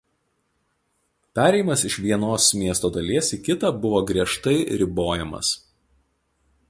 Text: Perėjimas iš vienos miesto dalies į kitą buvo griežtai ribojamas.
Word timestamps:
Perėjimas 1.39 1.83
iš 1.89 1.97
vienos 2.05 2.47
miesto 2.61 2.91
dalies 2.95 3.29
į 3.37 3.39
kitą 3.49 3.71
buvo 3.85 4.01
griežtai 4.13 4.57
ribojamas. 4.85 5.53